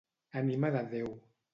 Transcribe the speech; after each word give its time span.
Ànima 0.41 0.73
de 0.77 0.83
Déu. 0.95 1.15